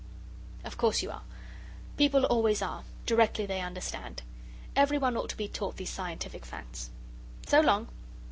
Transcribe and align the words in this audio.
"Of 0.63 0.79
course 0.79 1.03
you 1.03 1.11
are! 1.11 1.21
People 1.95 2.25
always 2.25 2.59
are 2.63 2.83
directly 3.05 3.45
they 3.45 3.61
understand. 3.61 4.23
Everyone 4.75 5.15
ought 5.15 5.29
to 5.29 5.37
be 5.37 5.47
taught 5.47 5.77
these 5.77 5.91
scientific 5.91 6.43
facts. 6.43 6.89
So 7.45 7.59
long!" 7.61 7.87